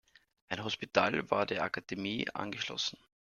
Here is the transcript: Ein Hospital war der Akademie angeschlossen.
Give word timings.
Ein 0.49 0.63
Hospital 0.63 1.29
war 1.29 1.45
der 1.45 1.61
Akademie 1.61 2.27
angeschlossen. 2.33 2.97